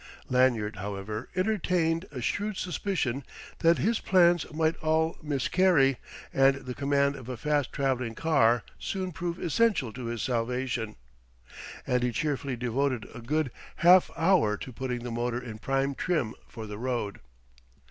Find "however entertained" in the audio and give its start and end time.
0.77-2.07